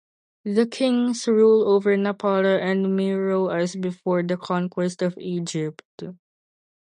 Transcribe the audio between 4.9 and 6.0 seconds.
of Egypt.